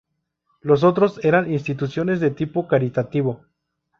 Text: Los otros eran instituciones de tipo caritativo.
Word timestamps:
Los 0.61 0.83
otros 0.83 1.23
eran 1.23 1.51
instituciones 1.53 2.19
de 2.19 2.31
tipo 2.31 2.67
caritativo. 2.67 3.45